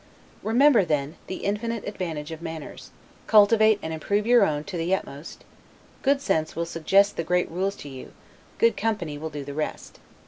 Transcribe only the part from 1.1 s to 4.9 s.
the infinite advantage of manners; cultivate and improve your own to